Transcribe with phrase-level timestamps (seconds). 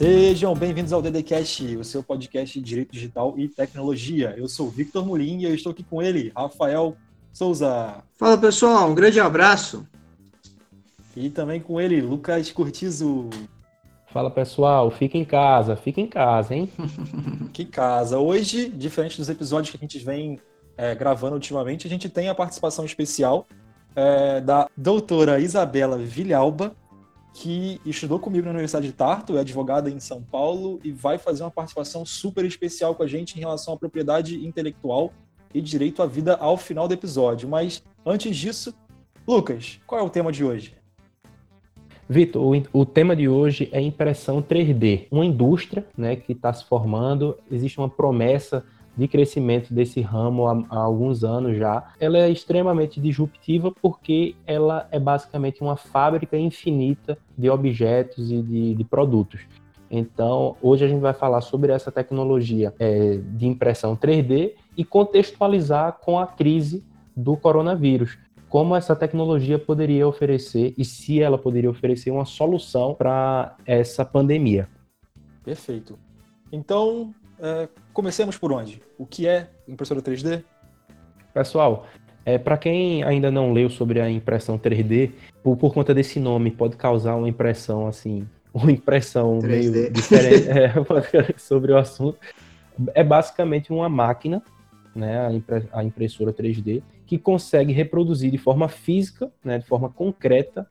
[0.00, 4.34] Sejam bem-vindos ao DDCast, o seu podcast de Direito Digital e Tecnologia.
[4.34, 6.96] Eu sou Victor Mulim e eu estou aqui com ele, Rafael
[7.34, 8.02] Souza.
[8.16, 9.86] Fala pessoal, um grande abraço.
[11.14, 13.28] E também com ele, Lucas Curtizo.
[14.06, 16.72] Fala pessoal, fica em casa, fica em casa, hein?
[17.52, 18.18] que casa.
[18.18, 20.40] Hoje, diferente dos episódios que a gente vem
[20.78, 23.46] é, gravando ultimamente, a gente tem a participação especial
[23.94, 26.74] é, da doutora Isabela Vilhalba,
[27.32, 31.42] que estudou comigo na Universidade de Tartu, é advogada em São Paulo e vai fazer
[31.42, 35.12] uma participação super especial com a gente em relação à propriedade intelectual
[35.54, 37.48] e direito à vida ao final do episódio.
[37.48, 38.74] Mas antes disso,
[39.26, 40.74] Lucas, qual é o tema de hoje?
[42.08, 45.06] Vitor, o, tema de hoje é impressão 3D.
[45.12, 48.64] Uma indústria né, que está se formando, existe uma promessa
[48.96, 51.92] de crescimento desse ramo há, há, alguns anos já.
[51.98, 58.74] Ela é extremamente disruptiva porque ela é basicamente uma fábrica infinita de objetos e de,
[58.74, 59.40] de produtos.
[59.90, 65.98] Então, hoje a gente vai falar sobre essa tecnologia é, de impressão 3D e contextualizar
[66.00, 66.84] com a crise
[67.16, 68.16] do coronavírus
[68.50, 74.68] como essa tecnologia poderia oferecer e se ela poderia oferecer uma solução para essa pandemia.
[75.44, 75.96] Perfeito.
[76.50, 78.82] Então, é, comecemos por onde?
[78.98, 80.42] O que é impressora 3D?
[81.32, 81.86] Pessoal,
[82.24, 86.50] é, para quem ainda não leu sobre a impressão 3D, por, por, conta desse nome,
[86.50, 89.70] pode causar uma impressão assim, uma impressão 3D.
[89.70, 92.18] meio diferente é, sobre o assunto.
[92.94, 94.42] É basicamente uma máquina,
[94.94, 99.88] né, a, impre, a impressora 3D, que consegue reproduzir de forma física, né, de forma
[99.88, 100.66] concreta,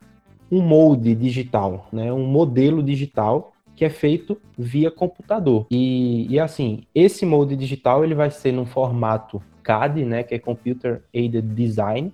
[0.52, 5.66] um molde digital, né, um modelo digital que é feito via computador.
[5.72, 10.38] E, e assim, esse molde digital ele vai ser num formato CAD, né, que é
[10.38, 12.14] Computer Aided Design,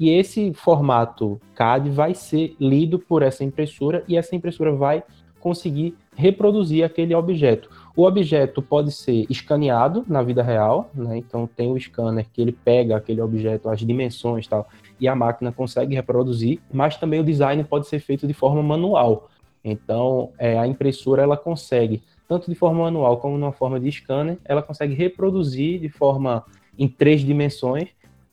[0.00, 5.04] e esse formato CAD vai ser lido por essa impressora e essa impressora vai
[5.38, 7.68] conseguir reproduzir aquele objeto.
[7.94, 11.18] O objeto pode ser escaneado na vida real, né?
[11.18, 14.66] Então tem o scanner que ele pega aquele objeto, as dimensões e tal,
[14.98, 19.28] e a máquina consegue reproduzir, mas também o design pode ser feito de forma manual.
[19.64, 24.38] Então é, a impressora ela consegue, tanto de forma manual como numa forma de scanner,
[24.44, 26.44] ela consegue reproduzir de forma
[26.78, 27.88] em três dimensões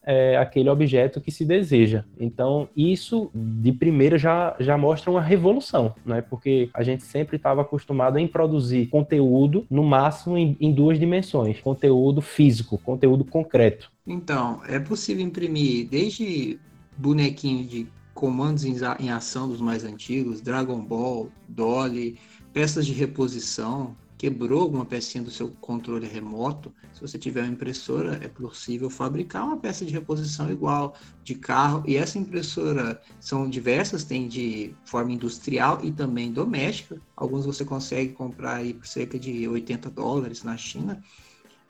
[0.10, 2.04] é, aquele objeto que se deseja.
[2.20, 6.20] Então, isso de primeira já, já mostra uma revolução, né?
[6.22, 11.62] porque a gente sempre estava acostumado em produzir conteúdo, no máximo em, em duas dimensões:
[11.62, 13.92] conteúdo físico, conteúdo concreto.
[14.08, 16.60] Então, é possível imprimir desde
[16.98, 17.88] bonequinho de
[18.20, 22.20] comandos em, ação dos mais antigos, Dragon Ball, Dolly,
[22.52, 28.20] peças de reposição, quebrou alguma pecinha do seu controle remoto, se você tiver uma impressora,
[28.22, 30.94] é possível fabricar uma peça de reposição igual
[31.24, 31.82] de carro.
[31.88, 37.02] E essa impressora são diversas, tem de forma industrial e também doméstica.
[37.16, 41.02] Alguns você consegue comprar aí por cerca de 80 dólares na China.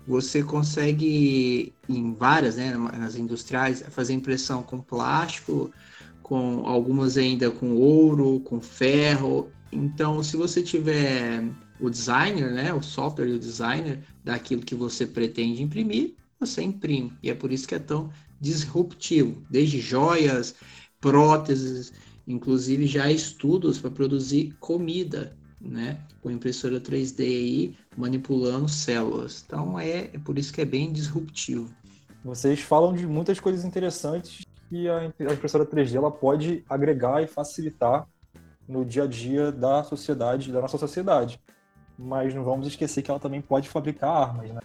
[0.07, 5.71] Você consegue, em várias, né, nas industriais, fazer impressão com plástico,
[6.29, 9.50] com algumas ainda com ouro, com ferro.
[9.72, 11.44] Então, se você tiver
[11.79, 17.12] o designer, né, o software e o designer daquilo que você pretende imprimir, você imprime.
[17.23, 19.44] E é por isso que é tão disruptivo.
[19.50, 20.53] Desde joias,
[21.01, 21.91] próteses,
[22.28, 29.44] inclusive já estudos para produzir comida, né, com impressora 3D aí, manipulando células.
[29.47, 31.73] Então é, é por isso que é bem disruptivo.
[32.23, 38.07] Vocês falam de muitas coisas interessantes que a impressora 3D ela pode agregar e facilitar
[38.68, 41.40] no dia a dia da sociedade, da nossa sociedade
[42.00, 44.62] mas não vamos esquecer que ela também pode fabricar armas, né?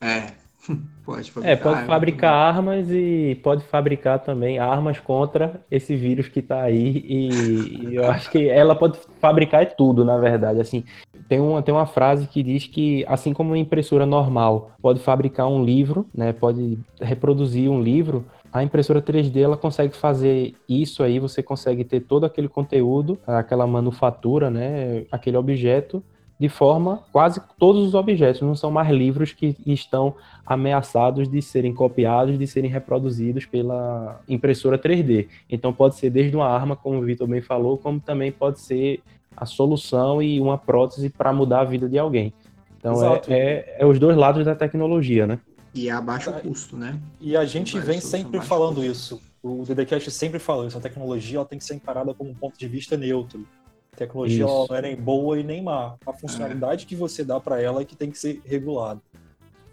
[0.00, 0.32] É,
[1.04, 1.52] pode fabricar.
[1.52, 7.04] É, pode fabricar armas e pode fabricar também armas contra esse vírus que está aí.
[7.04, 10.60] E, e, eu acho que ela pode fabricar é tudo, na verdade.
[10.60, 10.84] Assim,
[11.28, 15.48] tem uma, tem uma frase que diz que, assim como uma impressora normal pode fabricar
[15.48, 18.24] um livro, né, pode reproduzir um livro,
[18.56, 23.66] a impressora 3D ela consegue fazer isso aí, você consegue ter todo aquele conteúdo, aquela
[23.66, 26.02] manufatura, né, aquele objeto
[26.38, 30.14] de forma quase todos os objetos não são mais livros que estão
[30.44, 35.28] ameaçados de serem copiados, de serem reproduzidos pela impressora 3D.
[35.50, 39.00] Então pode ser desde uma arma, como o Vitor bem falou, como também pode ser
[39.36, 42.32] a solução e uma prótese para mudar a vida de alguém.
[42.78, 45.38] Então é, é, é, os dois lados da tecnologia, né?
[45.76, 46.98] E é a baixo custo, né?
[47.20, 48.90] E a gente vem sempre falando custo.
[48.90, 49.22] isso.
[49.42, 50.78] O DDCast sempre fala isso.
[50.78, 53.46] A tecnologia ela tem que ser encarada como um ponto de vista neutro.
[53.92, 55.96] A tecnologia ela não é nem boa e nem má.
[56.06, 56.88] A funcionalidade é.
[56.88, 59.02] que você dá para ela é que tem que ser regulada.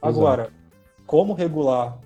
[0.02, 0.56] Agora, Exato.
[1.08, 1.98] como regular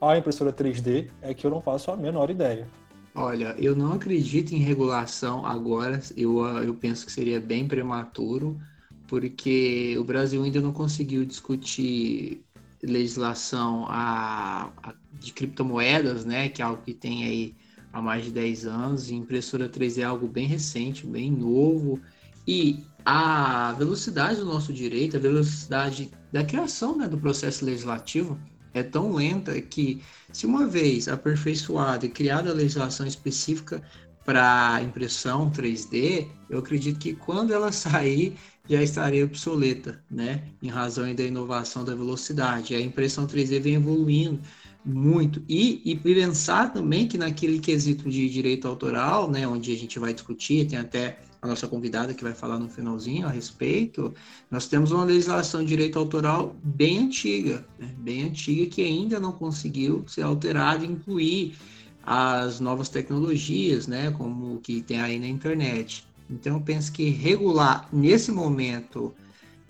[0.00, 2.66] a impressora 3D é que eu não faço a menor ideia.
[3.14, 6.00] Olha, eu não acredito em regulação agora.
[6.16, 8.58] Eu, eu penso que seria bem prematuro,
[9.06, 12.42] porque o Brasil ainda não conseguiu discutir
[12.82, 16.48] legislação a, a, de criptomoedas, né?
[16.48, 17.54] Que é algo que tem aí
[17.92, 19.10] há mais de 10 anos.
[19.10, 22.00] E impressora 3D é algo bem recente, bem novo.
[22.46, 28.38] E a velocidade do nosso direito, a velocidade da criação né, do processo legislativo
[28.74, 30.02] é tão lenta que,
[30.32, 33.82] se uma vez aperfeiçoada e criada a legislação específica
[34.24, 38.36] para impressão 3D, eu acredito que quando ela sair
[38.68, 40.44] já estaria obsoleta, né?
[40.62, 42.74] Em razão da inovação da velocidade.
[42.74, 44.40] A impressão 3D vem evoluindo
[44.84, 45.42] muito.
[45.48, 50.12] E, e pensar também que naquele quesito de direito autoral, né, onde a gente vai
[50.12, 54.14] discutir, tem até a nossa convidada que vai falar no finalzinho a respeito,
[54.48, 57.92] nós temos uma legislação de direito autoral bem antiga, né?
[57.98, 61.56] bem antiga, que ainda não conseguiu ser alterada e incluir
[62.02, 66.06] as novas tecnologias, né, como o que tem aí na internet.
[66.28, 69.14] Então, eu penso que regular nesse momento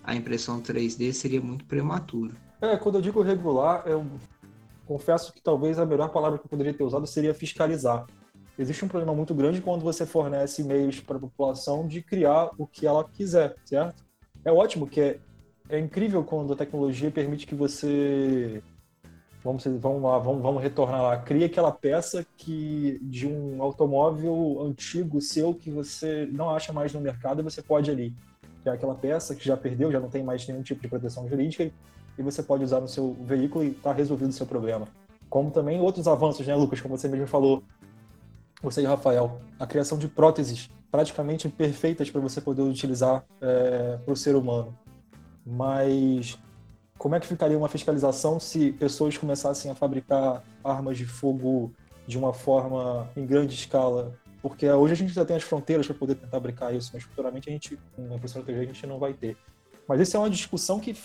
[0.03, 2.33] a impressão 3D seria muito prematuro.
[2.61, 4.05] É, quando eu digo regular, eu
[4.85, 8.05] confesso que talvez a melhor palavra que eu poderia ter usado seria fiscalizar
[8.57, 12.67] existe um problema muito grande quando você fornece meios para a população de criar o
[12.67, 14.03] que ela quiser, certo?
[14.45, 15.19] É ótimo que é,
[15.69, 18.61] é incrível quando a tecnologia permite que você
[19.43, 25.19] vamos vamos lá, vamos, vamos retornar lá, cria aquela peça que de um automóvel antigo
[25.21, 28.13] seu que você não acha mais no mercado e você pode ali
[28.63, 31.27] que é aquela peça que já perdeu, já não tem mais nenhum tipo de proteção
[31.27, 31.69] jurídica
[32.17, 34.87] e você pode usar no seu veículo e está resolvido o seu problema.
[35.29, 37.61] Como também outros avanços, né, Lucas, como você mesmo falou,
[38.61, 44.13] você e Rafael, a criação de próteses praticamente perfeitas para você poder utilizar é, para
[44.13, 44.77] o ser humano.
[45.45, 46.39] Mas
[47.03, 51.73] como é que ficaria uma fiscalização se pessoas começassem a fabricar armas de fogo
[52.07, 54.17] de uma forma em grande escala?
[54.41, 57.49] Porque hoje a gente já tem as fronteiras para poder tentar brincar isso, mas futuramente
[57.49, 59.35] a gente, na impressora 3D, a gente não vai ter.
[59.85, 60.95] Mas isso é uma discussão que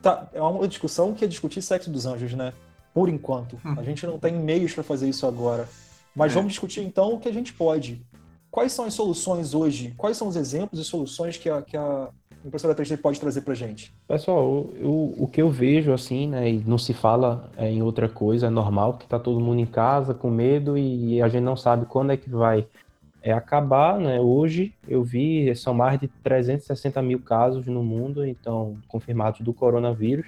[0.00, 2.54] tá, é uma discussão que é discutir sexo dos anjos, né?
[2.94, 3.84] Por enquanto, a hum.
[3.84, 5.68] gente não tem meios para fazer isso agora.
[6.16, 6.36] Mas é.
[6.36, 8.02] vamos discutir então o que a gente pode.
[8.50, 9.92] Quais são as soluções hoje?
[9.94, 12.08] Quais são os exemplos e soluções que a, que a
[12.44, 13.92] impressora 3D pode trazer para gente?
[14.06, 18.08] Pessoal, eu, o que eu vejo assim, né, e não se fala é, em outra
[18.08, 21.44] coisa, é normal que tá todo mundo em casa com medo e, e a gente
[21.44, 22.66] não sabe quando é que vai
[23.22, 24.20] é, acabar, né?
[24.20, 30.26] Hoje eu vi, são mais de 360 mil casos no mundo, então, confirmados do coronavírus.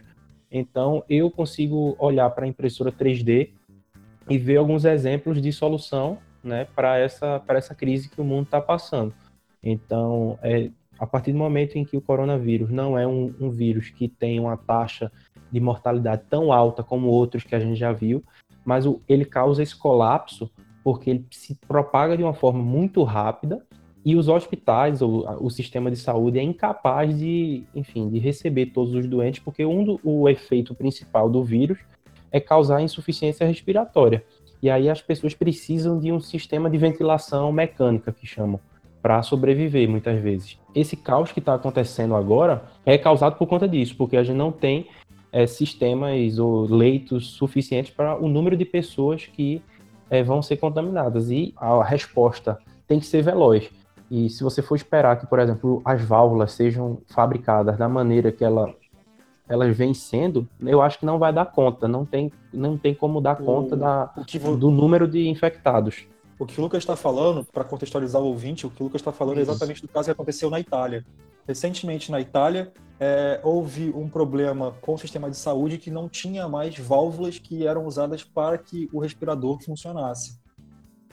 [0.50, 3.50] Então, eu consigo olhar para a impressora 3D
[4.30, 8.60] e ver alguns exemplos de solução né, para essa, essa crise que o mundo está
[8.60, 9.12] passando.
[9.60, 13.90] Então, é, a partir do momento em que o coronavírus não é um, um, vírus
[13.90, 15.10] que tem uma taxa
[15.50, 18.22] de mortalidade tão alta como outros que a gente já viu,
[18.64, 20.50] mas o, ele causa esse colapso
[20.82, 23.64] porque ele se propaga de uma forma muito rápida
[24.04, 28.94] e os hospitais, ou o sistema de saúde é incapaz de, enfim, de receber todos
[28.94, 31.78] os doentes, porque um do, o efeito principal do vírus
[32.30, 34.22] é causar insuficiência respiratória.
[34.60, 38.60] E aí as pessoas precisam de um sistema de ventilação mecânica, que chamam,
[39.04, 40.58] para sobreviver muitas vezes.
[40.74, 44.50] Esse caos que está acontecendo agora é causado por conta disso, porque a gente não
[44.50, 44.86] tem
[45.30, 49.60] é, sistemas ou leitos suficientes para o número de pessoas que
[50.08, 51.28] é, vão ser contaminadas.
[51.30, 52.58] E a resposta
[52.88, 53.70] tem que ser veloz.
[54.10, 58.42] E se você for esperar que, por exemplo, as válvulas sejam fabricadas da maneira que
[58.42, 58.74] ela
[59.46, 63.20] elas vêm sendo, eu acho que não vai dar conta, não tem, não tem como
[63.20, 66.06] dar o, conta da, que, do número de infectados.
[66.38, 69.12] O que o Lucas está falando, para contextualizar o ouvinte, o que o Lucas está
[69.12, 71.04] falando é exatamente do caso que aconteceu na Itália.
[71.46, 76.48] Recentemente, na Itália, é, houve um problema com o sistema de saúde que não tinha
[76.48, 80.40] mais válvulas que eram usadas para que o respirador funcionasse.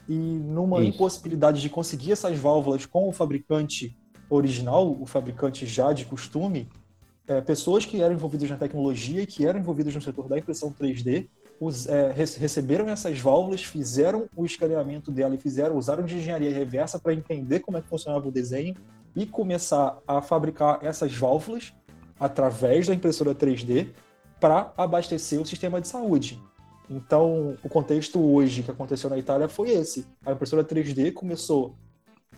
[0.09, 0.89] E numa Isso.
[0.89, 3.95] impossibilidade de conseguir essas válvulas com o fabricante
[4.29, 6.67] original, o fabricante já de costume,
[7.27, 10.73] é, pessoas que eram envolvidas na tecnologia e que eram envolvidas no setor da impressão
[10.73, 11.27] 3D
[11.61, 16.97] os, é, receberam essas válvulas, fizeram o escaneamento dela e fizeram, usaram de engenharia reversa
[16.97, 18.73] para entender como é que funcionava o desenho
[19.15, 21.71] e começar a fabricar essas válvulas
[22.19, 23.89] através da impressora 3D
[24.39, 26.41] para abastecer o sistema de saúde.
[26.89, 30.07] Então, o contexto hoje que aconteceu na Itália foi esse.
[30.25, 31.75] A impressora 3D começou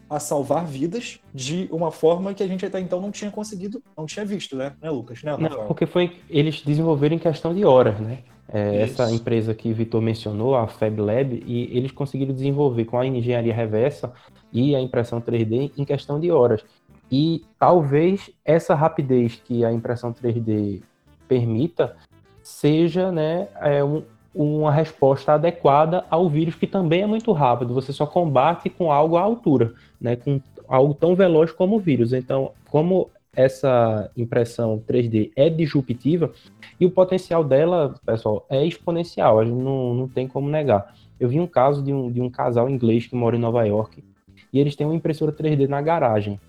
[0.10, 4.06] a salvar vidas de uma forma que a gente até então não tinha conseguido, não
[4.06, 5.24] tinha visto, né, né Lucas?
[5.24, 8.20] Né, não, porque foi eles desenvolveram em questão de horas, né?
[8.48, 12.98] É, essa empresa que o Vitor mencionou, a Fab Lab, e eles conseguiram desenvolver com
[12.98, 14.14] a engenharia reversa
[14.52, 16.64] e a impressão 3D em questão de horas.
[17.12, 20.82] E talvez essa rapidez que a impressão 3D
[21.28, 21.96] permita
[22.42, 27.74] seja né, é, um, uma resposta adequada ao vírus, que também é muito rápido.
[27.74, 30.16] Você só combate com algo à altura, né?
[30.16, 32.14] com algo tão veloz como o vírus.
[32.14, 36.32] Então, como essa impressão 3D é disruptiva
[36.80, 40.94] e o potencial dela, pessoal, é exponencial, a gente não, não tem como negar.
[41.20, 44.04] Eu vi um caso de um, de um casal inglês que mora em Nova York
[44.52, 46.40] e eles têm uma impressora 3D na garagem.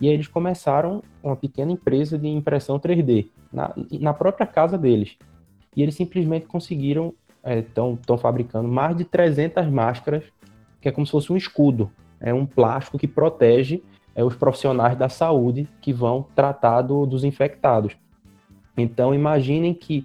[0.00, 5.16] E aí eles começaram uma pequena empresa de impressão 3D na, na própria casa deles.
[5.76, 10.24] E eles simplesmente conseguiram, estão é, fabricando mais de 300 máscaras,
[10.80, 11.90] que é como se fosse um escudo.
[12.18, 13.82] É um plástico que protege
[14.14, 17.96] é, os profissionais da saúde que vão tratar do, dos infectados.
[18.76, 20.04] Então imaginem que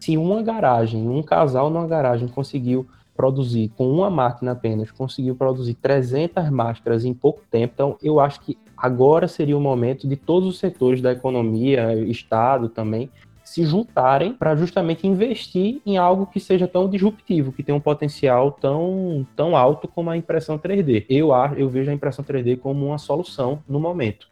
[0.00, 2.86] se uma garagem, um casal numa garagem conseguiu
[3.18, 7.72] produzir com uma máquina apenas, conseguiu produzir 300 máscaras em pouco tempo.
[7.74, 12.68] Então, eu acho que agora seria o momento de todos os setores da economia, Estado
[12.68, 13.10] também,
[13.48, 18.52] se juntarem para justamente investir em algo que seja tão disruptivo, que tenha um potencial
[18.52, 21.06] tão, tão alto como a impressão 3D.
[21.08, 24.28] Eu, eu vejo a impressão 3D como uma solução no momento.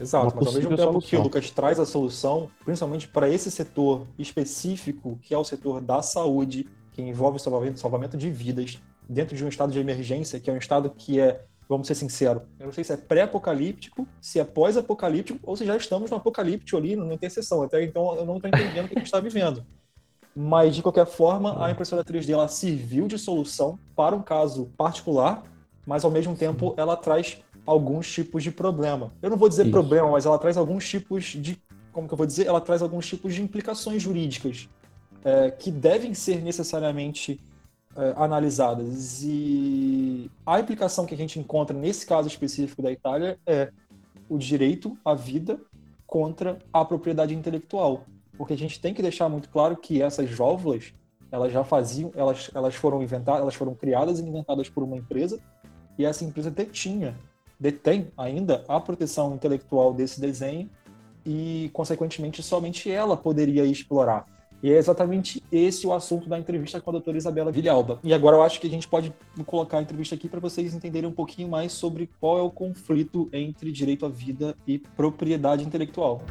[0.00, 1.08] Exato, mas ao mesmo tempo solução.
[1.08, 5.80] que o Lucas traz a solução, principalmente para esse setor específico, que é o setor
[5.80, 10.52] da saúde, que envolve salvamento de vidas dentro de um estado de emergência, que é
[10.52, 14.44] um estado que é, vamos ser sinceros, eu não sei se é pré-apocalíptico, se é
[14.44, 17.62] pós-apocalíptico, ou se já estamos no apocalíptico ali, na interseção.
[17.62, 19.64] Até então eu não estou entendendo o que a gente está vivendo.
[20.36, 25.44] Mas, de qualquer forma, a impressora 3D ela serviu de solução para um caso particular,
[25.86, 29.12] mas ao mesmo tempo ela traz alguns tipos de problema.
[29.22, 29.70] Eu não vou dizer Isso.
[29.70, 31.62] problema, mas ela traz alguns tipos de.
[31.92, 32.46] Como que eu vou dizer?
[32.46, 34.68] Ela traz alguns tipos de implicações jurídicas
[35.24, 37.40] é, que devem ser necessariamente
[37.96, 39.22] é, analisadas.
[39.22, 43.70] E a implicação que a gente encontra nesse caso específico da Itália é
[44.28, 45.60] o direito à vida
[46.06, 48.04] contra a propriedade intelectual.
[48.36, 50.92] Porque a gente tem que deixar muito claro que essas válvulas,
[51.30, 55.40] elas já faziam, elas, elas foram inventadas, elas foram criadas e inventadas por uma empresa,
[55.98, 57.16] e essa empresa detinha,
[57.58, 60.68] detém ainda a proteção intelectual desse desenho,
[61.24, 64.26] e, consequentemente, somente ela poderia explorar.
[64.64, 67.98] E é exatamente esse o assunto da entrevista com a doutora Isabela Vilhalba.
[68.02, 69.12] E agora eu acho que a gente pode
[69.44, 73.28] colocar a entrevista aqui para vocês entenderem um pouquinho mais sobre qual é o conflito
[73.30, 76.22] entre direito à vida e propriedade intelectual.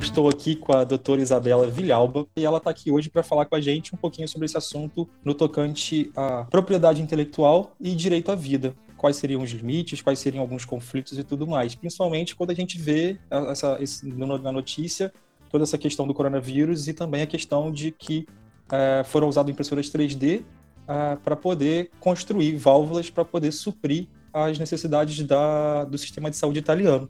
[0.00, 3.54] Estou aqui com a doutora Isabela Vilhalba e ela está aqui hoje para falar com
[3.54, 8.34] a gente um pouquinho sobre esse assunto no tocante à propriedade intelectual e direito à
[8.34, 11.74] vida quais seriam os limites, quais seriam alguns conflitos e tudo mais.
[11.74, 15.12] Principalmente quando a gente vê essa, esse, na notícia
[15.50, 18.28] toda essa questão do coronavírus e também a questão de que
[18.70, 20.44] é, foram usadas impressoras 3D
[20.86, 26.60] é, para poder construir válvulas para poder suprir as necessidades da, do sistema de saúde
[26.60, 27.08] italiano,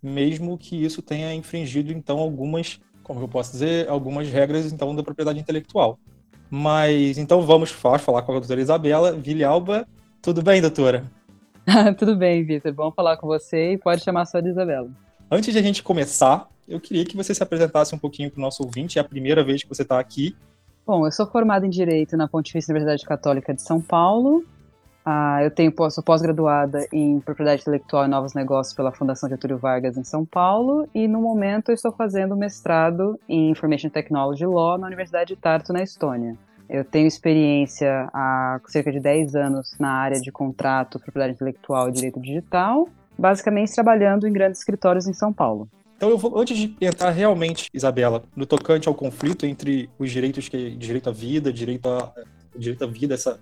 [0.00, 5.02] mesmo que isso tenha infringido então algumas, como eu posso dizer, algumas regras então da
[5.02, 5.98] propriedade intelectual.
[6.48, 9.88] Mas então vamos falar com a doutora Isabela Vilhalba.
[10.22, 11.10] Tudo bem, doutora?
[11.98, 12.72] Tudo bem, Vitor.
[12.72, 14.90] Bom falar com você e pode chamar só de Isabela.
[15.30, 18.42] Antes de a gente começar, eu queria que você se apresentasse um pouquinho para o
[18.42, 18.98] nosso ouvinte.
[18.98, 20.36] É a primeira vez que você está aqui.
[20.86, 24.44] Bom, eu sou formada em Direito na Pontifícia Universidade Católica de São Paulo.
[25.04, 29.96] Ah, eu tenho, sou pós-graduada em Propriedade Intelectual e Novos Negócios pela Fundação Getúlio Vargas
[29.96, 35.34] em São Paulo e no momento estou fazendo mestrado em Information Technology Law na Universidade
[35.34, 36.36] de Tartu, na Estônia.
[36.72, 41.92] Eu tenho experiência há cerca de 10 anos na área de contrato, propriedade intelectual e
[41.92, 42.88] direito digital,
[43.18, 45.68] basicamente trabalhando em grandes escritórios em São Paulo.
[45.94, 50.48] Então, eu vou, antes de entrar realmente, Isabela, no tocante ao conflito entre os direitos
[50.48, 52.10] que direito à vida, direito à,
[52.56, 53.38] direito à vida, essa,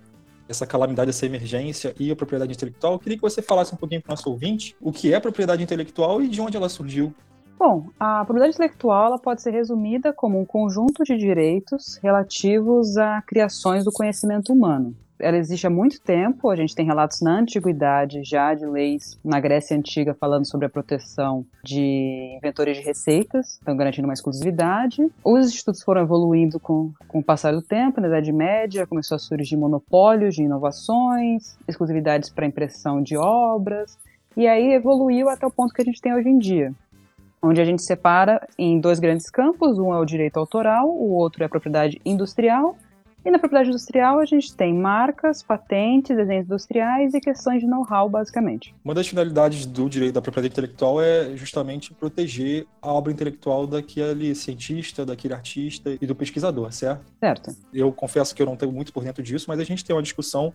[0.49, 4.01] essa calamidade, essa emergência e a propriedade intelectual, eu queria que você falasse um pouquinho
[4.01, 7.15] para o nosso ouvinte o que é propriedade intelectual e de onde ela surgiu.
[7.63, 13.85] Bom, a propriedade intelectual pode ser resumida como um conjunto de direitos relativos a criações
[13.85, 14.95] do conhecimento humano.
[15.19, 19.39] Ela existe há muito tempo, a gente tem relatos na antiguidade já de leis na
[19.39, 25.07] Grécia Antiga falando sobre a proteção de inventores de receitas, então garantindo uma exclusividade.
[25.23, 29.19] Os institutos foram evoluindo com, com o passar do tempo, na Idade Média começou a
[29.19, 33.99] surgir monopólios de inovações, exclusividades para impressão de obras,
[34.35, 36.73] e aí evoluiu até o ponto que a gente tem hoje em dia
[37.41, 41.43] onde a gente separa em dois grandes campos, um é o direito autoral, o outro
[41.43, 42.77] é a propriedade industrial.
[43.23, 48.09] E na propriedade industrial a gente tem marcas, patentes, desenhos industriais e questões de know-how,
[48.09, 48.73] basicamente.
[48.83, 54.33] Uma das finalidades do direito da propriedade intelectual é justamente proteger a obra intelectual daquele
[54.33, 57.05] cientista, daquele artista e do pesquisador, certo?
[57.19, 57.55] Certo.
[57.71, 60.01] Eu confesso que eu não tenho muito por dentro disso, mas a gente tem uma
[60.01, 60.51] discussão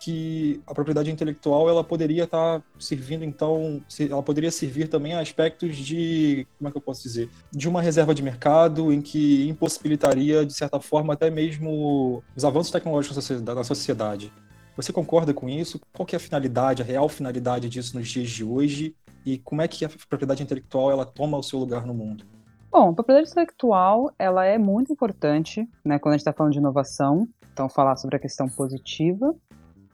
[0.00, 5.20] que a propriedade intelectual ela poderia estar tá servindo então, ela poderia servir também a
[5.20, 9.48] aspectos de, como é que eu posso dizer, de uma reserva de mercado em que
[9.48, 14.32] impossibilitaria de certa forma até mesmo os avanços tecnológicos da sociedade.
[14.76, 15.80] Você concorda com isso?
[15.92, 18.94] Qual é a finalidade, a real finalidade disso nos dias de hoje?
[19.26, 22.24] E como é que a propriedade intelectual ela toma o seu lugar no mundo?
[22.70, 26.58] Bom, a propriedade intelectual ela é muito importante, né, quando a gente está falando de
[26.58, 27.26] inovação.
[27.52, 29.34] Então, falar sobre a questão positiva,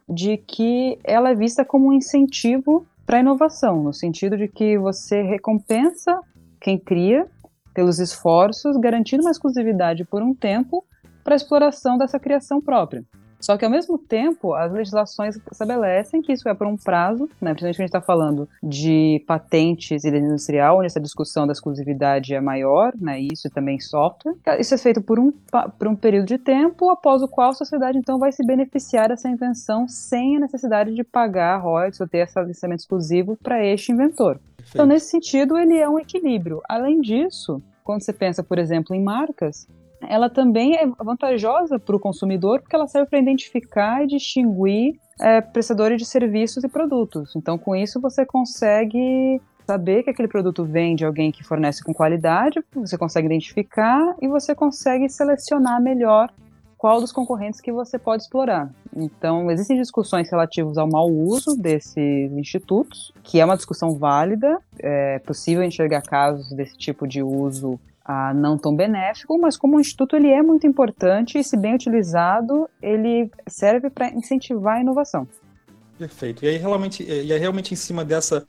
[0.09, 4.79] de que ela é vista como um incentivo para a inovação, no sentido de que
[4.79, 6.21] você recompensa
[6.61, 7.27] quem cria
[7.75, 10.85] pelos esforços, garantindo uma exclusividade por um tempo
[11.23, 13.05] para a exploração dessa criação própria.
[13.45, 17.51] Só que, ao mesmo tempo, as legislações estabelecem que isso é por um prazo, né?
[17.51, 21.53] principalmente quando a gente está falando de patentes e de industrial, onde essa discussão da
[21.53, 23.21] exclusividade é maior, né?
[23.21, 24.35] isso e também software.
[24.59, 25.31] Isso é feito por um,
[25.79, 29.29] por um período de tempo, após o qual a sociedade, então, vai se beneficiar dessa
[29.29, 34.41] invenção sem a necessidade de pagar royalties ou ter esse licenciamento exclusivo para este inventor.
[34.71, 36.63] Então, nesse sentido, ele é um equilíbrio.
[36.67, 39.69] Além disso, quando você pensa, por exemplo, em marcas,
[40.09, 45.41] ela também é vantajosa para o consumidor porque ela serve para identificar e distinguir é,
[45.41, 47.35] prestadores de serviços e produtos.
[47.37, 51.95] Então, com isso, você consegue saber que aquele produto vem de alguém que fornece com
[51.95, 56.31] qualidade, você consegue identificar e você consegue selecionar melhor
[56.77, 58.71] qual dos concorrentes que você pode explorar.
[58.95, 65.19] Então, existem discussões relativas ao mau uso desses institutos, que é uma discussão válida, é
[65.21, 70.15] possível enxergar casos desse tipo de uso ah, não tão benéfico, mas como um instituto
[70.15, 75.27] ele é muito importante e se bem utilizado, ele serve para incentivar a inovação.
[75.99, 76.45] Perfeito.
[76.45, 78.47] E aí realmente, e é realmente em cima dessa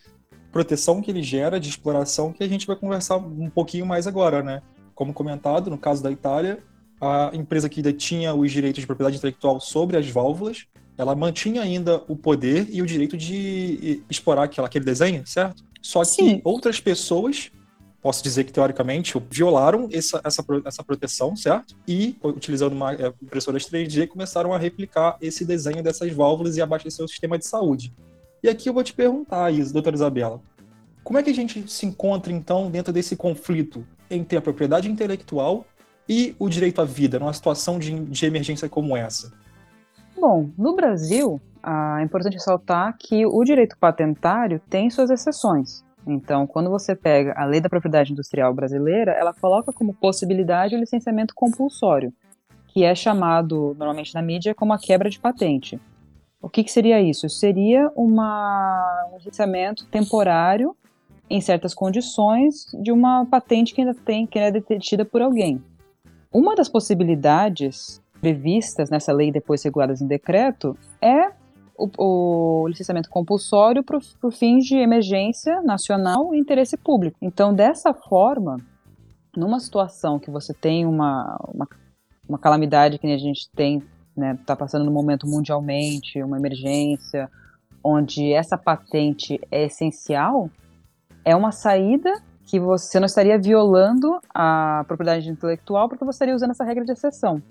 [0.51, 4.41] proteção que ele gera de exploração que a gente vai conversar um pouquinho mais agora,
[4.41, 4.61] né?
[4.93, 6.59] Como comentado, no caso da Itália,
[6.99, 10.65] a empresa que detinha os direitos de propriedade intelectual sobre as válvulas,
[10.97, 15.63] ela mantinha ainda o poder e o direito de explorar aquela, aquele desenho, certo?
[15.81, 16.41] Só que Sim.
[16.43, 17.51] outras pessoas
[18.05, 21.75] posso dizer que, teoricamente, violaram essa, essa, essa proteção, certo?
[21.87, 27.03] E, utilizando uma é, impressora 3D, começaram a replicar esse desenho dessas válvulas e abastecer
[27.03, 27.91] o sistema de saúde.
[28.43, 30.39] E aqui eu vou te perguntar, doutora Isabela,
[31.03, 35.65] como é que a gente se encontra, então, dentro desse conflito entre a propriedade intelectual
[36.07, 39.33] e o direito à vida, numa situação de, de emergência como essa?
[40.15, 41.41] Bom, no Brasil,
[41.99, 45.84] é importante ressaltar que o direito patentário tem suas exceções.
[46.07, 50.79] Então, quando você pega a lei da propriedade industrial brasileira, ela coloca como possibilidade o
[50.79, 52.13] licenciamento compulsório,
[52.67, 55.79] que é chamado normalmente na mídia como a quebra de patente.
[56.41, 57.27] O que, que seria isso?
[57.27, 60.75] Seria uma, um licenciamento temporário
[61.27, 65.63] em certas condições de uma patente que ainda tem que é detida por alguém.
[66.31, 71.31] Uma das possibilidades previstas nessa lei depois reguladas em decreto é
[71.77, 73.99] o, o licenciamento compulsório para
[74.31, 77.17] fins de emergência nacional e interesse público.
[77.21, 78.57] Então, dessa forma,
[79.35, 81.67] numa situação que você tem uma, uma,
[82.27, 83.83] uma calamidade que a gente tem,
[84.15, 87.29] né, está passando no momento mundialmente, uma emergência,
[87.83, 90.49] onde essa patente é essencial,
[91.23, 92.11] é uma saída
[92.45, 96.91] que você não estaria violando a propriedade intelectual porque você estaria usando essa regra de
[96.91, 97.41] exceção.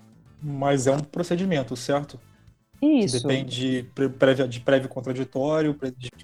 [0.41, 2.19] Mas é um procedimento, certo?
[2.81, 3.17] Isso.
[3.17, 5.77] Que depende de prévio, de prévio contraditório,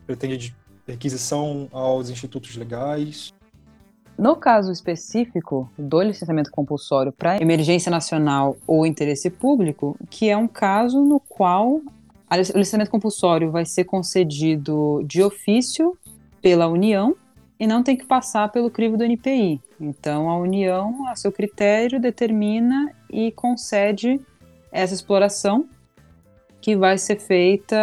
[0.06, 0.56] pretende de
[0.88, 3.34] requisição aos institutos legais.
[4.18, 10.48] No caso específico do licenciamento compulsório para emergência nacional ou interesse público, que é um
[10.48, 15.98] caso no qual o licenciamento compulsório vai ser concedido de ofício
[16.42, 17.16] pela União
[17.60, 19.62] e não tem que passar pelo crivo do NPI.
[19.80, 24.20] Então, a União, a seu critério, determina e concede
[24.72, 25.68] essa exploração
[26.62, 27.76] que vai ser feita,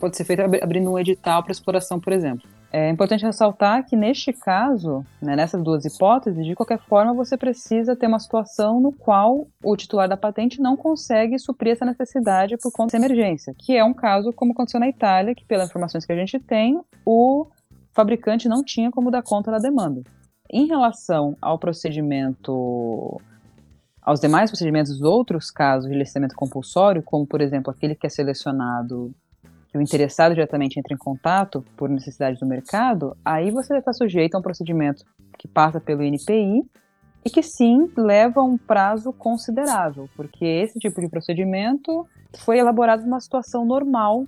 [0.00, 2.48] pode ser feita abrindo um edital para exploração, por exemplo.
[2.72, 7.94] É importante ressaltar que neste caso, né, nessas duas hipóteses, de qualquer forma você precisa
[7.96, 12.72] ter uma situação no qual o titular da patente não consegue suprir essa necessidade por
[12.72, 16.12] conta dessa emergência, que é um caso como aconteceu na Itália, que pelas informações que
[16.12, 17.46] a gente tem, o
[17.92, 20.02] fabricante não tinha como dar conta da demanda.
[20.50, 23.20] Em relação ao procedimento
[24.06, 28.08] aos demais procedimentos dos outros casos de licenciamento compulsório, como por exemplo aquele que é
[28.08, 29.12] selecionado
[29.68, 34.36] que o interessado diretamente entra em contato por necessidade do mercado, aí você está sujeito
[34.36, 35.04] a um procedimento
[35.36, 36.62] que passa pelo INPI
[37.24, 42.06] e que sim leva um prazo considerável, porque esse tipo de procedimento
[42.38, 44.24] foi elaborado numa situação normal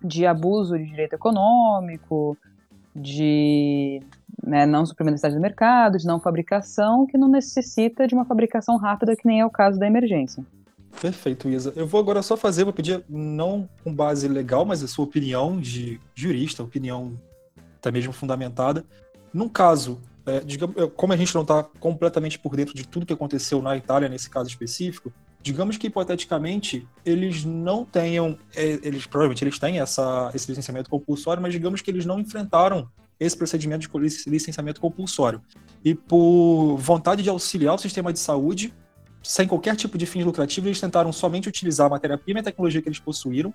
[0.00, 2.38] de abuso de direito econômico,
[2.94, 4.00] de
[4.42, 8.24] né, não suprimento da necessidade do mercado, de não fabricação, que não necessita de uma
[8.24, 10.44] fabricação rápida, que nem é o caso da emergência.
[11.00, 11.72] Perfeito, Isa.
[11.76, 15.60] Eu vou agora só fazer, vou pedir, não com base legal, mas a sua opinião
[15.60, 17.18] de jurista, opinião
[17.78, 18.84] até mesmo fundamentada.
[19.32, 23.12] Num caso, é, digamos, como a gente não está completamente por dentro de tudo que
[23.12, 25.12] aconteceu na Itália nesse caso específico,
[25.42, 31.42] digamos que hipoteticamente eles não tenham, é, eles provavelmente eles têm essa, esse licenciamento compulsório,
[31.42, 35.40] mas digamos que eles não enfrentaram esse procedimento de licenciamento compulsório.
[35.84, 38.74] E por vontade de auxiliar o sistema de saúde,
[39.22, 42.82] sem qualquer tipo de fins lucrativos, eles tentaram somente utilizar a matéria-prima e a tecnologia
[42.82, 43.52] que eles possuíram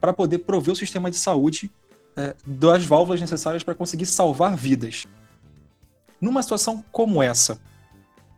[0.00, 1.70] para poder prover o sistema de saúde
[2.16, 5.06] é, das válvulas necessárias para conseguir salvar vidas.
[6.20, 7.60] Numa situação como essa,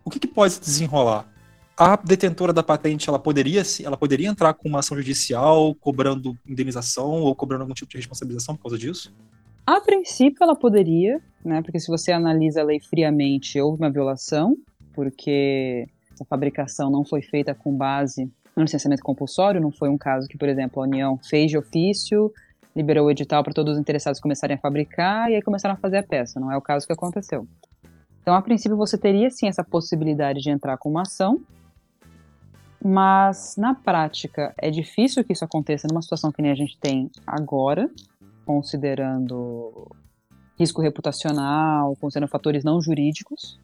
[0.05, 1.27] o que, que pode desenrolar?
[1.77, 7.23] A detentora da patente ela poderia, ela poderia entrar com uma ação judicial cobrando indenização
[7.23, 9.15] ou cobrando algum tipo de responsabilização por causa disso?
[9.71, 11.63] A princípio ela poderia, né?
[11.63, 14.57] Porque se você analisa a lei friamente, houve uma violação,
[14.93, 20.27] porque essa fabricação não foi feita com base no licenciamento compulsório, não foi um caso
[20.27, 22.33] que, por exemplo, a União fez de ofício,
[22.75, 25.99] liberou o edital para todos os interessados começarem a fabricar e aí começaram a fazer
[25.99, 26.41] a peça.
[26.41, 27.47] Não é o caso que aconteceu.
[28.23, 31.41] Então, a princípio, você teria sim essa possibilidade de entrar com uma ação,
[32.85, 37.09] mas na prática é difícil que isso aconteça numa situação que nem a gente tem
[37.25, 37.89] agora,
[38.51, 39.87] considerando
[40.59, 43.61] risco reputacional, considerando fatores não jurídicos.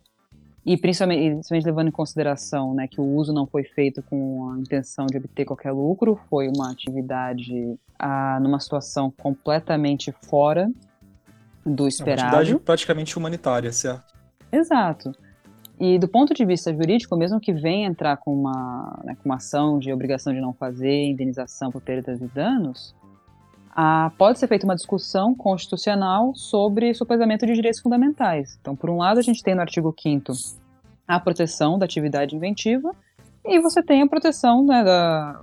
[0.64, 4.60] E principalmente, principalmente, levando em consideração né, que o uso não foi feito com a
[4.60, 10.70] intenção de obter qualquer lucro, foi uma atividade ah, numa situação completamente fora
[11.64, 12.28] do esperado.
[12.28, 14.14] Uma atividade praticamente humanitária, certo?
[14.52, 15.10] Exato.
[15.80, 19.36] E do ponto de vista jurídico, mesmo que venha entrar com uma, né, com uma
[19.36, 22.94] ação de obrigação de não fazer, indenização por perdas e danos,
[23.78, 28.56] ah, pode ser feita uma discussão constitucional sobre suplesamento de direitos fundamentais.
[28.58, 30.32] Então, por um lado, a gente tem no artigo 5
[31.06, 32.96] a proteção da atividade inventiva,
[33.44, 34.82] e você tem a proteção né,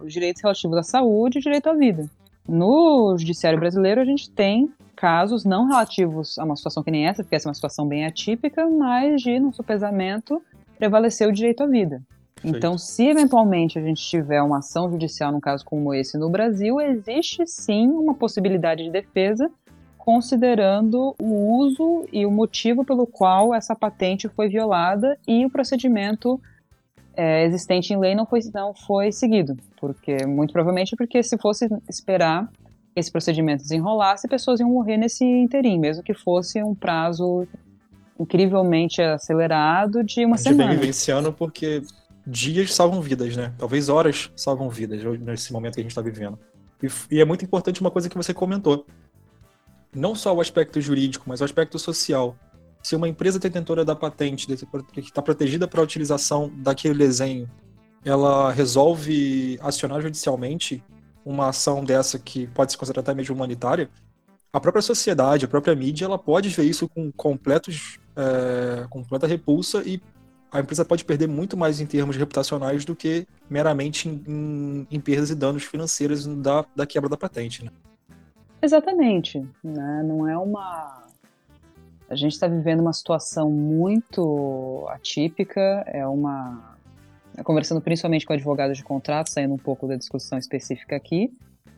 [0.01, 2.09] dos direitos relativos à saúde e direito à vida.
[2.49, 7.23] No judiciário brasileiro, a gente tem casos não relativos a uma situação que nem essa,
[7.23, 10.41] porque essa é uma situação bem atípica, mas de, no suplesamento,
[10.75, 12.01] prevalecer o direito à vida.
[12.43, 16.79] Então, se eventualmente a gente tiver uma ação judicial num caso como esse no Brasil,
[16.82, 19.49] existe sim uma possibilidade de defesa,
[19.97, 26.41] considerando o uso e o motivo pelo qual essa patente foi violada e o procedimento
[27.15, 29.58] é, existente em lei não foi, não foi seguido.
[29.79, 32.51] Porque, muito provavelmente, porque se fosse esperar
[32.95, 37.47] esse procedimento desenrolasse, pessoas iam morrer nesse interim, mesmo que fosse um prazo
[38.19, 40.69] incrivelmente acelerado de uma a gente semana.
[40.69, 41.82] vem vivenciando porque
[42.25, 43.53] dias salvam vidas, né?
[43.57, 46.39] Talvez horas salvam vidas nesse momento que a gente está vivendo.
[46.81, 48.86] E, e, é muito importante uma coisa que você comentou.
[49.93, 52.36] Não só o aspecto jurídico, mas o aspecto social.
[52.81, 57.49] Se uma empresa detentora da patente, que está protegida para a utilização daquele desenho,
[58.03, 60.83] ela resolve acionar judicialmente
[61.25, 63.89] uma ação dessa que pode se considerar até mesmo humanitária,
[64.51, 69.81] a própria sociedade, a própria mídia, ela pode ver isso com completos, é, completa repulsa
[69.83, 69.99] e
[70.53, 74.99] a empresa pode perder muito mais em termos reputacionais do que meramente em, em, em
[74.99, 77.65] perdas e danos financeiros da, da quebra da patente.
[77.65, 77.71] Né?
[78.61, 79.39] Exatamente.
[79.63, 80.03] Né?
[80.05, 81.09] Não é uma.
[82.07, 86.77] A gente está vivendo uma situação muito atípica, é uma.
[87.43, 91.35] Conversando principalmente com advogados de contrato, saindo um pouco da discussão específica aqui,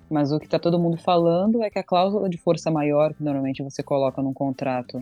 [0.09, 3.23] mas o que está todo mundo falando é que a cláusula de força maior, que
[3.23, 5.01] normalmente você coloca num contrato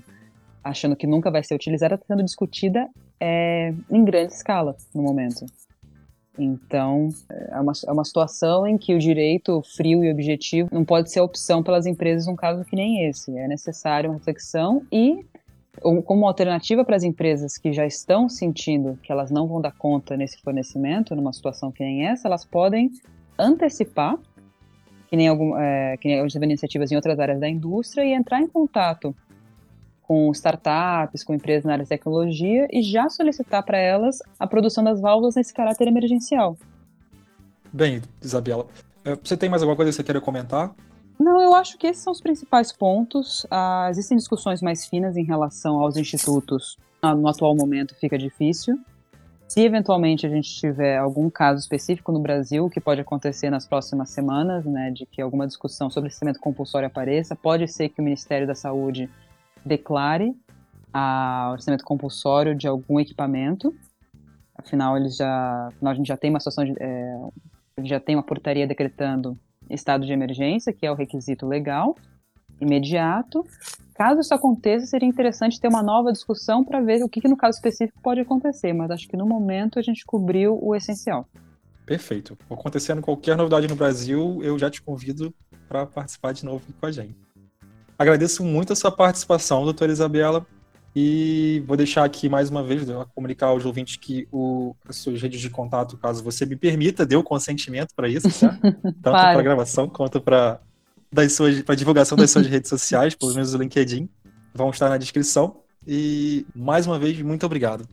[0.64, 5.46] achando que nunca vai ser utilizada, está sendo discutida é, em grande escala no momento.
[6.38, 11.12] Então, é uma, é uma situação em que o direito frio e objetivo não pode
[11.12, 13.38] ser opção pelas empresas num caso que nem esse.
[13.38, 15.24] É necessário uma reflexão e,
[16.06, 20.18] como alternativa para as empresas que já estão sentindo que elas não vão dar conta
[20.18, 22.90] nesse fornecimento, numa situação que nem essa, elas podem
[23.38, 24.18] antecipar,
[25.08, 28.48] que nem, algum, é, que nem iniciativas em outras áreas da indústria, e entrar em
[28.48, 29.16] contato
[30.14, 34.84] com startups, com empresas na área de tecnologia e já solicitar para elas a produção
[34.84, 36.56] das válvulas nesse caráter emergencial.
[37.74, 38.68] Bem, Isabela,
[39.04, 40.72] é, você tem mais alguma coisa que você queira comentar?
[41.20, 43.48] Não, eu acho que esses são os principais pontos.
[43.50, 46.78] Ah, existem discussões mais finas em relação aos institutos.
[47.02, 48.80] Ah, no atual momento fica difícil.
[49.48, 54.12] Se eventualmente a gente tiver algum caso específico no Brasil, que pode acontecer nas próximas
[54.12, 58.46] semanas, né, de que alguma discussão sobre licenciamento compulsório apareça, pode ser que o Ministério
[58.46, 59.10] da Saúde
[59.66, 60.36] declare
[60.94, 63.74] a orçamento compulsório de algum equipamento.
[64.56, 67.20] Afinal, eles já, afinal a gente já tem uma situação de, é,
[67.84, 69.38] já tem uma portaria decretando
[69.70, 71.96] estado de emergência, que é o requisito legal
[72.64, 73.46] imediato.
[73.94, 77.38] Caso isso aconteça, seria interessante ter uma nova discussão para ver o que, que, no
[77.38, 81.28] caso específico pode acontecer, mas acho que no momento a gente cobriu o essencial.
[81.86, 82.38] Perfeito.
[82.50, 85.34] Acontecendo qualquer novidade no Brasil, eu já te convido
[85.68, 87.16] para participar de novo com a gente.
[87.98, 90.46] Agradeço muito a sua participação, doutora Isabela,
[90.96, 95.22] e vou deixar aqui mais uma vez, né, comunicar aos ouvintes que o, as suas
[95.22, 98.58] redes de contato, caso você me permita, dê o consentimento para isso, tá?
[99.02, 100.60] tanto para a gravação quanto para
[101.68, 104.08] a divulgação das suas redes sociais, pelo menos o LinkedIn,
[104.54, 105.58] vão estar na descrição.
[105.88, 107.88] E mais uma vez, muito obrigado.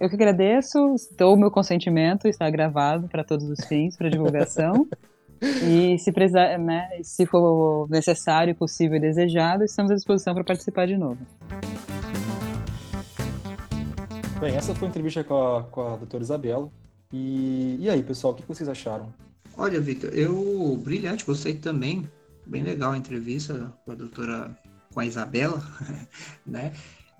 [0.00, 4.88] Eu que agradeço, dou o meu consentimento, está gravado para todos os fins, para divulgação.
[5.66, 10.86] e se precisar, né, se for necessário, possível e desejado, estamos à disposição para participar
[10.86, 11.18] de novo.
[14.40, 16.70] Bem, essa foi a entrevista com a, com a doutora Isabela.
[17.12, 19.12] E, e aí, pessoal, o que vocês acharam?
[19.56, 22.08] Olha, Victor, eu brilhante, gostei também.
[22.46, 24.56] Bem legal a entrevista com a doutora,
[24.92, 25.62] com a Isabela,
[26.46, 26.72] né?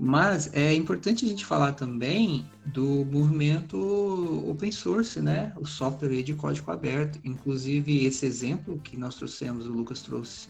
[0.04, 3.78] Mas é importante a gente falar também do movimento
[4.50, 5.52] open source, né?
[5.56, 7.20] O software de código aberto.
[7.22, 10.48] Inclusive, esse exemplo que nós trouxemos, o Lucas trouxe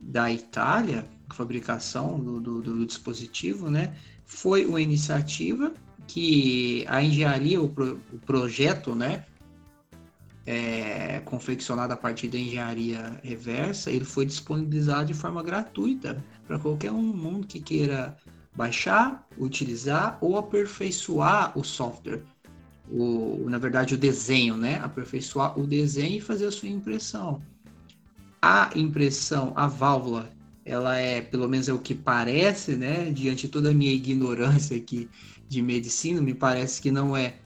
[0.00, 3.92] da Itália, fabricação do, do, do dispositivo, né?
[4.24, 5.74] Foi uma iniciativa
[6.06, 9.26] que a engenharia, o, pro, o projeto, né?
[10.46, 16.92] É, confeccionado a partir da engenharia reversa, ele foi disponibilizado de forma gratuita para qualquer
[16.92, 18.16] um mundo que queira
[18.54, 22.22] baixar, utilizar ou aperfeiçoar o software.
[22.90, 24.78] O, na verdade, o desenho, né?
[24.82, 27.42] Aperfeiçoar o desenho e fazer a sua impressão.
[28.40, 30.30] A impressão, a válvula,
[30.64, 33.10] ela é, pelo menos é o que parece, né?
[33.10, 35.08] Diante toda a minha ignorância aqui
[35.48, 37.36] de medicina, me parece que não é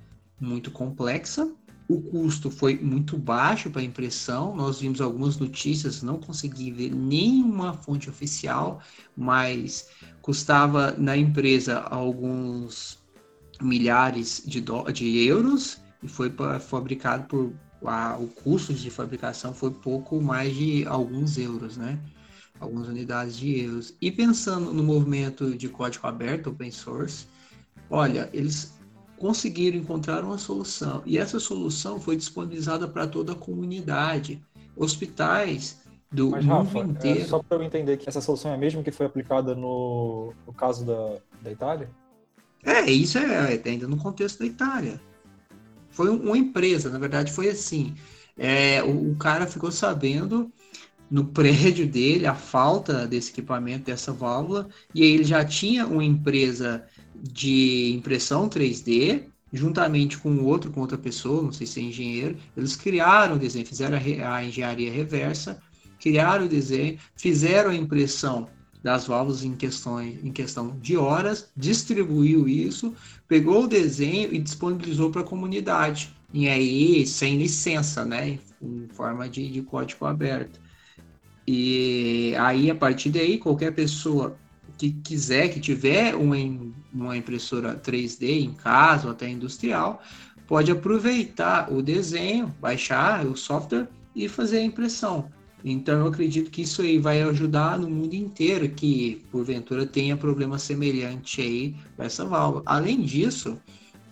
[0.41, 1.51] muito complexa.
[1.89, 4.57] O custo foi muito baixo para impressão.
[4.57, 8.81] Nós vimos algumas notícias, não consegui ver nenhuma fonte oficial,
[9.17, 9.89] mas
[10.21, 12.99] custava na empresa alguns
[13.63, 17.53] milhares de, do, de euros e foi fabricado por
[17.85, 21.99] a, o custo de fabricação foi pouco mais de alguns euros, né?
[22.59, 23.95] Algumas unidades de euros.
[24.01, 27.27] E pensando no movimento de código aberto, open source,
[27.91, 28.79] olha, eles
[29.19, 34.43] conseguiram encontrar uma solução e essa solução foi disponibilizada para toda a comunidade.
[34.77, 35.81] Hospitais
[36.13, 37.21] do Mas, mundo Rafa, é inteiro.
[37.21, 40.33] É só para eu entender que essa solução é a mesma que foi aplicada no,
[40.47, 41.89] no caso da, da Itália?
[42.65, 45.01] É, isso é, é ainda no contexto da Itália.
[45.89, 47.95] Foi uma empresa, na verdade foi assim.
[48.37, 50.53] É, o, o cara ficou sabendo
[51.11, 56.05] no prédio dele a falta desse equipamento, dessa válvula, e aí ele já tinha uma
[56.05, 56.85] empresa
[57.23, 62.77] de impressão 3D, juntamente com outro, com outra pessoa, não sei se é engenheiro, eles
[62.77, 65.61] criaram o desenho, fizeram a, a engenharia reversa
[66.01, 68.49] criaram o desenho, fizeram a impressão
[68.83, 72.95] das válvulas em, questões, em questão de horas, distribuiu isso,
[73.27, 76.15] pegou o desenho e disponibilizou para a comunidade.
[76.33, 78.39] E aí, sem licença, né?
[78.63, 80.61] Em forma de, de código aberto.
[81.47, 84.37] E aí, a partir daí, qualquer pessoa
[84.79, 86.37] que quiser, que tiver uma,
[86.93, 90.03] uma impressora 3D em casa ou até industrial,
[90.47, 95.29] pode aproveitar o desenho, baixar o software e fazer a impressão.
[95.65, 100.59] Então eu acredito que isso aí vai ajudar no mundo inteiro que porventura tenha problema
[100.59, 102.63] semelhante aí com essa válvula.
[102.67, 103.59] Além disso,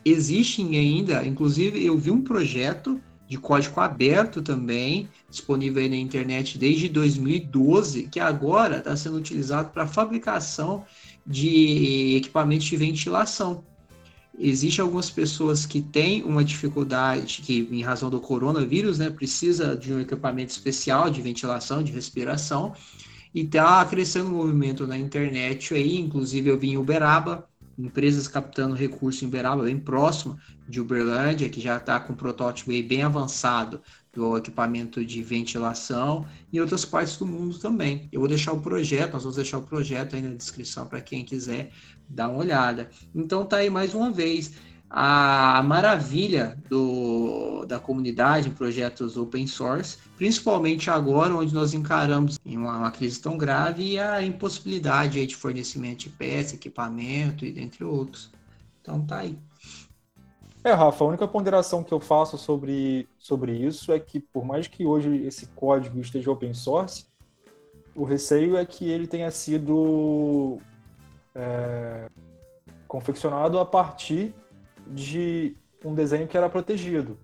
[0.05, 6.59] existem ainda, inclusive eu vi um projeto de código aberto também, disponível aí na internet
[6.59, 10.85] desde 2012, que agora está sendo utilizado para fabricação
[11.27, 13.65] de equipamentos de ventilação.
[14.39, 19.93] Existem algumas pessoas que têm uma dificuldade, que em razão do coronavírus, né, precisa de
[19.93, 22.75] um equipamento especial de ventilação, de respiração,
[23.33, 28.75] e está crescendo um movimento na internet aí, inclusive eu vi em Uberaba, empresas captando
[28.75, 30.37] recurso em Uberaba, bem próximo
[30.69, 33.81] de Uberlândia, que já está com um protótipo aí bem avançado
[34.15, 38.09] do equipamento de ventilação e outras partes do mundo também.
[38.13, 41.25] Eu vou deixar o projeto, nós vamos deixar o projeto aí na descrição para quem
[41.25, 41.71] quiser
[42.09, 42.89] dar uma olhada.
[43.15, 44.53] Então tá aí mais uma vez
[44.97, 52.79] a maravilha do, da comunidade em projetos open source, principalmente agora onde nós encaramos uma,
[52.79, 58.31] uma crise tão grave e a impossibilidade de fornecimento de peça, equipamento e dentre outros.
[58.81, 59.37] Então tá aí.
[60.65, 64.67] É, Rafa, a única ponderação que eu faço sobre, sobre isso é que, por mais
[64.67, 67.05] que hoje esse código esteja open source,
[67.95, 70.59] o receio é que ele tenha sido
[71.35, 72.09] é,
[72.89, 74.35] confeccionado a partir
[74.87, 77.19] de um desenho que era protegido.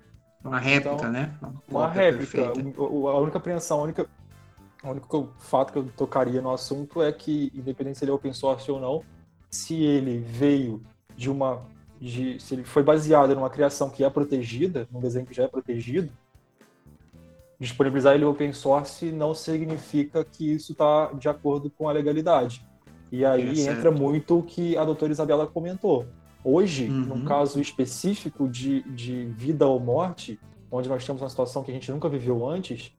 [0.44, 1.34] Uma réplica, então, né?
[1.40, 2.52] Uma, uma réplica.
[2.76, 4.06] O, a única apreensão, a única,
[4.84, 8.34] o único fato que eu tocaria no assunto é que, independente se ele é open
[8.34, 9.02] source ou não,
[9.50, 10.82] se ele veio
[11.16, 11.62] de uma
[12.00, 15.48] de se ele foi baseado numa criação que é protegida, num desenho que já é
[15.48, 16.10] protegido,
[17.58, 22.66] disponibilizar ele open source não significa que isso está de acordo com a legalidade.
[23.12, 26.06] E aí é entra muito o que a doutora Isabela comentou.
[26.42, 27.00] Hoje, uhum.
[27.00, 31.74] num caso específico de, de vida ou morte, onde nós temos uma situação que a
[31.74, 32.92] gente nunca viveu antes,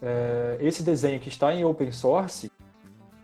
[0.00, 2.50] é, esse desenho que está em open source,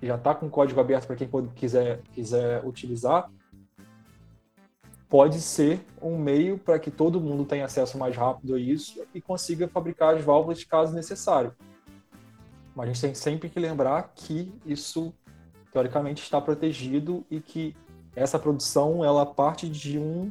[0.00, 3.28] já está com código aberto para quem quiser, quiser utilizar,
[5.08, 9.20] pode ser um meio para que todo mundo tenha acesso mais rápido a isso e
[9.20, 11.54] consiga fabricar as válvulas caso necessário.
[12.74, 15.12] Mas a gente tem sempre que lembrar que isso
[15.72, 17.74] teoricamente está protegido e que
[18.14, 20.30] essa produção ela parte de um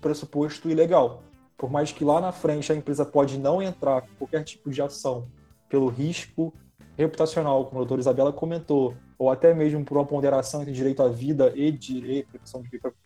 [0.00, 1.22] pressuposto ilegal.
[1.56, 4.82] Por mais que lá na frente a empresa pode não entrar com qualquer tipo de
[4.82, 5.28] ação
[5.68, 6.52] pelo risco
[6.96, 11.08] reputacional, como a doutora Isabela comentou, ou até mesmo por uma ponderação entre direito à
[11.10, 12.40] vida e direito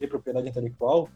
[0.00, 1.08] de propriedade intelectual,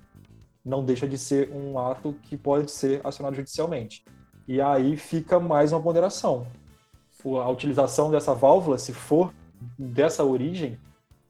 [0.65, 4.05] não deixa de ser um ato que pode ser acionado judicialmente.
[4.49, 6.49] E aí fica mais uma ponderação.
[7.25, 9.33] A utilização dessa válvula, se for
[9.79, 10.77] dessa origem,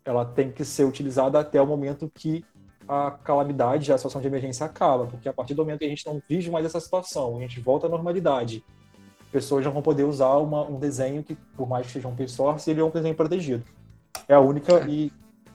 [0.02, 2.42] ela tem que ser utilizada até o momento que
[2.88, 6.06] a calamidade, a situação de emergência acaba, porque a partir do momento que a gente
[6.06, 8.64] não vive mais essa situação, a gente volta à normalidade
[9.30, 12.28] pessoas já vão poder usar uma, um desenho que, por mais que seja um open
[12.28, 13.62] source, ele é um desenho protegido.
[14.28, 14.88] É a única é.
[14.88, 15.12] E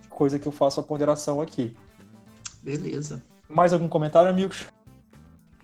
[0.09, 1.75] coisa que eu faço a ponderação aqui.
[2.61, 3.21] Beleza.
[3.49, 4.67] Mais algum comentário, amigos?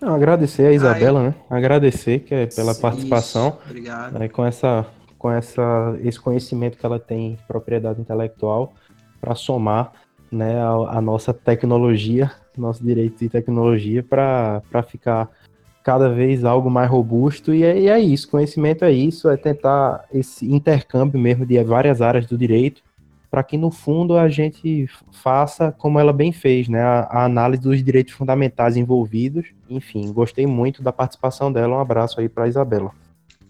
[0.00, 1.26] Não, agradecer a Isabela, Ai.
[1.26, 1.34] né?
[1.48, 3.48] Agradecer que é pela Sim, participação.
[3.48, 3.58] Isso.
[3.66, 4.18] Obrigado.
[4.18, 4.86] Né, com essa,
[5.18, 8.72] com essa, esse conhecimento que ela tem de propriedade intelectual
[9.20, 9.92] para somar
[10.32, 15.28] né, a, a, nossa tecnologia, nosso direito de tecnologia, para ficar
[15.82, 20.04] cada vez algo mais robusto, e é, e é, isso, conhecimento é isso, é tentar
[20.12, 22.82] esse intercâmbio mesmo de várias áreas do direito,
[23.30, 27.62] para que no fundo a gente faça como ela bem fez, né, a, a, análise
[27.62, 29.46] dos direitos fundamentais envolvidos.
[29.68, 32.92] Enfim, gostei muito da participação dela, um abraço aí para Isabela.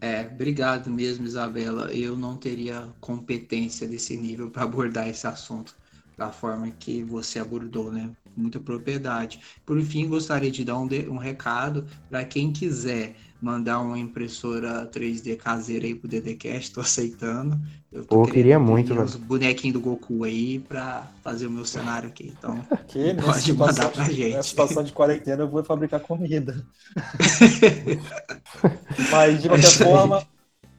[0.00, 1.92] É, obrigado mesmo, Isabela.
[1.92, 5.74] Eu não teria competência desse nível para abordar esse assunto
[6.16, 8.10] da forma que você abordou, né?
[8.36, 9.40] Muita propriedade.
[9.66, 14.88] Por fim, gostaria de dar um, de, um recado para quem quiser mandar uma impressora
[14.92, 17.58] 3D caseira aí pro DDCast, tô aceitando.
[17.90, 22.08] Eu tô Pô, queria muito, os bonequinhos do Goku aí para fazer o meu cenário
[22.08, 22.32] aqui.
[22.38, 24.34] Então, que pode mandar pra gente.
[24.34, 26.64] Nessa situação de quarentena eu vou fabricar comida.
[29.10, 30.26] Mas de qualquer forma,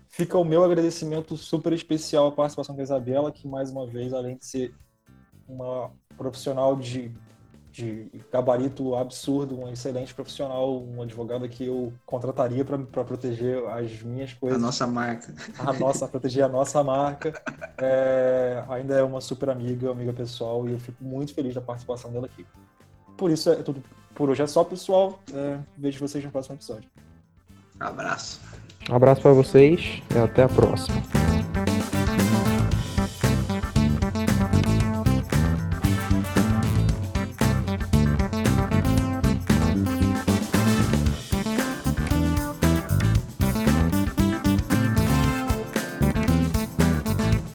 [0.10, 4.38] fica o meu agradecimento super especial à participação da Isabela, que mais uma vez, além
[4.38, 4.74] de ser
[5.48, 7.12] uma profissional de,
[7.72, 14.34] de gabarito absurdo, um excelente profissional, um advogado que eu contrataria para proteger as minhas
[14.34, 14.58] coisas.
[14.58, 15.34] A nossa marca.
[15.58, 17.34] A nossa, proteger a nossa marca.
[17.78, 22.12] É, ainda é uma super amiga, amiga pessoal, e eu fico muito feliz da participação
[22.12, 22.46] dela aqui.
[23.18, 23.82] Por isso é tudo.
[24.14, 25.20] Por hoje é só, pessoal.
[25.34, 26.90] É, vejo vocês no próximo episódio.
[27.80, 28.42] abraço.
[28.90, 31.21] Um abraço para vocês e até a próxima.